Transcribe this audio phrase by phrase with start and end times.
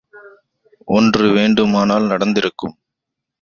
[0.87, 2.75] ஒன்று வேண்டுமானால் நடந்திருக்கும்.